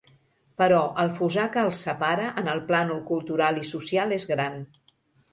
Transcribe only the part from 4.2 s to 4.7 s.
gran.